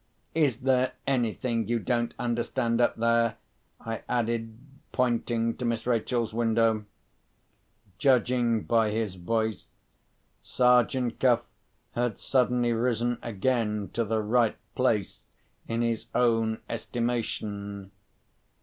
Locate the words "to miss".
5.57-5.85